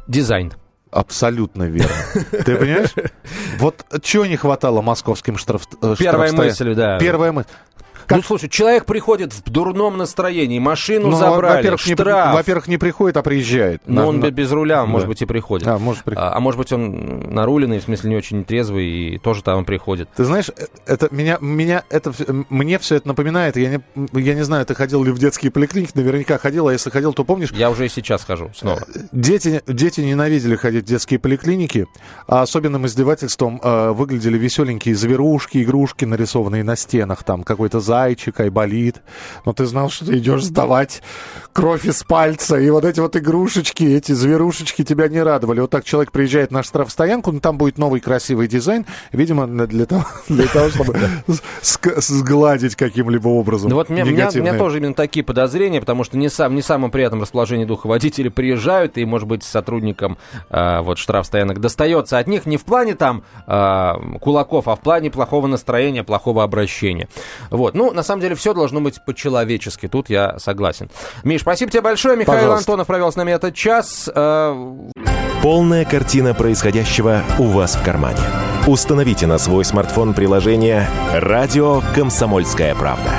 Дизайн. 0.07 0.53
Абсолютно 0.91 1.63
верно. 1.63 1.91
Ты 2.31 2.55
понимаешь? 2.55 2.93
Вот 3.59 3.83
чего 4.01 4.25
не 4.25 4.37
хватало 4.37 4.81
московским 4.81 5.37
штраф... 5.37 5.63
э, 5.81 5.95
Первая 5.97 6.29
штрафстоя- 6.29 6.45
мысль, 6.47 6.75
да. 6.75 6.99
Первая 6.99 7.31
мысль. 7.31 7.47
Ну, 8.09 8.21
слушай, 8.23 8.47
человек 8.49 8.85
приходит 8.85 9.33
в 9.33 9.49
дурном 9.49 9.97
настроении, 9.97 10.59
машину 10.59 11.09
Ну, 11.09 11.17
забрали, 11.17 11.57
во-первых, 11.57 11.85
не, 11.87 11.95
при- 11.95 12.03
штраф. 12.03 12.33
во-первых, 12.35 12.67
не 12.67 12.77
приходит, 12.77 13.17
а 13.17 13.21
приезжает. 13.23 13.81
Но 13.85 14.01
На- 14.01 14.07
он 14.07 14.19
на- 14.19 14.31
без 14.31 14.51
руля, 14.51 14.85
может 14.85 15.05
Да. 15.05 15.09
быть, 15.09 15.21
и 15.21 15.25
приходит. 15.25 15.67
А, 15.67 15.77
может, 15.77 16.03
приходит. 16.03 16.31
А, 16.31 16.35
а 16.35 16.39
может 16.39 16.57
быть, 16.57 16.71
он 16.71 17.33
наруленный, 17.33 17.79
в 17.79 17.83
смысле, 17.83 18.09
не 18.11 18.15
очень 18.15 18.45
трезвый, 18.45 18.85
и 18.87 19.17
тоже 19.17 19.43
там 19.43 19.65
приходит. 19.65 20.09
Ты 20.15 20.23
знаешь, 20.25 20.49
э, 20.55 20.65
это 20.85 21.07
меня, 21.11 21.37
меня 21.41 21.83
это, 21.89 22.13
мне 22.49 22.79
все 22.79 22.95
это 22.95 23.07
напоминает. 23.07 23.57
Я 23.57 23.69
не, 23.69 23.81
я 24.19 24.33
не 24.35 24.43
знаю, 24.43 24.65
ты 24.65 24.73
ходил 24.75 25.03
ли 25.03 25.11
в 25.11 25.19
детские 25.19 25.51
поликлиники, 25.51 25.91
наверняка 25.95 26.37
ходил, 26.37 26.67
а 26.67 26.73
если 26.73 26.89
ходил, 26.89 27.13
то 27.13 27.23
помнишь, 27.23 27.51
Я 27.51 27.69
уже 27.69 27.85
и 27.85 27.89
сейчас 27.89 28.23
хожу 28.23 28.51
снова. 28.55 28.79
Дети, 29.11 29.61
дети 29.67 30.01
ненавидели 30.01 30.55
ходить 30.55 30.85
в 30.85 30.87
детские 30.87 31.19
поликлиники, 31.19 31.87
а 32.27 32.41
особенным 32.43 32.85
издевательством 32.85 33.59
э, 33.63 33.91
выглядели 33.91 34.37
веселенькие 34.37 34.95
зверушки, 34.95 35.61
игрушки, 35.63 36.05
нарисованные 36.05 36.63
на 36.63 36.75
стенах. 36.75 37.23
Там 37.23 37.43
какой-то 37.43 37.79
зайчик, 37.97 38.39
айболит. 38.39 39.01
Но 39.45 39.53
ты 39.53 39.65
знал, 39.65 39.89
что 39.89 40.05
ты 40.05 40.17
идешь 40.17 40.43
сдавать 40.43 41.01
кровь 41.51 41.85
из 41.85 42.03
пальца. 42.03 42.57
И 42.57 42.69
вот 42.69 42.85
эти 42.85 42.99
вот 42.99 43.15
игрушечки, 43.15 43.83
эти 43.83 44.11
зверушечки 44.11 44.83
тебя 44.83 45.07
не 45.07 45.23
радовали. 45.23 45.61
Вот 45.61 45.71
так 45.71 45.83
человек 45.83 46.11
приезжает 46.11 46.51
на 46.51 46.61
штрафстоянку, 46.61 47.31
ну, 47.31 47.39
там 47.39 47.57
будет 47.57 47.79
новый 47.79 47.99
красивый 47.99 48.47
дизайн. 48.47 48.85
Видимо, 49.11 49.47
для 49.47 49.85
того, 49.87 50.05
для 50.27 50.47
того 50.47 50.69
чтобы 50.69 50.95
сгладить 51.63 52.75
каким-либо 52.75 53.27
образом 53.27 53.69
Ну 53.69 53.75
вот 53.75 53.89
у 53.89 53.93
меня, 53.93 54.05
тоже 54.57 54.77
именно 54.77 54.93
такие 54.93 55.25
подозрения, 55.25 55.79
потому 55.79 56.03
что 56.03 56.17
не, 56.17 56.29
сам, 56.29 56.53
не 56.53 56.61
самым 56.61 56.91
приятном 56.91 57.21
расположении 57.21 57.65
духа 57.65 57.87
водители 57.87 58.29
приезжают, 58.29 58.97
и, 58.97 59.05
может 59.05 59.27
быть, 59.27 59.43
сотрудникам 59.43 60.17
э, 60.49 60.81
вот 60.81 60.99
штрафстоянок 60.99 61.59
достается 61.59 62.19
от 62.19 62.27
них 62.27 62.45
не 62.45 62.57
в 62.57 62.65
плане 62.65 62.93
там 62.93 63.23
э, 63.47 63.93
кулаков, 64.21 64.67
а 64.67 64.75
в 64.75 64.81
плане 64.81 65.09
плохого 65.09 65.47
настроения, 65.47 66.03
плохого 66.03 66.43
обращения. 66.43 67.07
Вот. 67.49 67.73
Ну, 67.73 67.86
на 67.93 68.03
самом 68.03 68.21
деле, 68.21 68.35
все 68.35 68.53
должно 68.53 68.81
быть 68.81 69.03
по-человечески. 69.03 69.87
Тут 69.87 70.09
я 70.09 70.37
согласен. 70.39 70.89
Миш, 71.23 71.41
спасибо 71.41 71.71
тебе 71.71 71.81
большое. 71.81 72.15
Михаил 72.17 72.39
Пожалуйста. 72.39 72.71
Антонов 72.71 72.87
провел 72.87 73.11
с 73.11 73.15
нами 73.15 73.31
этот 73.31 73.55
час. 73.55 74.09
Э, 74.13 74.75
Полная 75.41 75.85
картина 75.85 76.33
происходящего 76.33 77.21
у 77.39 77.45
вас 77.45 77.75
в 77.75 77.83
кармане. 77.83 78.19
Установите 78.65 79.27
на 79.27 79.37
свой 79.37 79.63
смартфон 79.63 80.13
приложение 80.13 80.89
«Радио 81.13 81.81
Комсомольская 81.95 82.75
правда». 82.75 83.11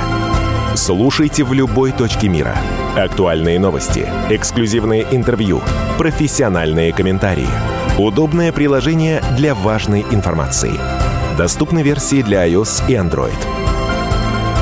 Слушайте 0.75 1.43
в 1.43 1.53
любой 1.53 1.91
точке 1.91 2.29
мира. 2.29 2.55
Актуальные 2.95 3.59
новости, 3.59 4.07
эксклюзивные 4.29 5.07
интервью, 5.11 5.61
профессиональные 5.97 6.93
комментарии. 6.93 7.47
Удобное 7.97 8.51
приложение 8.51 9.23
для 9.35 9.55
важной 9.55 10.05
информации. 10.11 10.73
Доступны 11.37 11.81
версии 11.81 12.21
для 12.21 12.47
iOS 12.47 12.83
и 12.87 12.93
Android. 12.93 13.48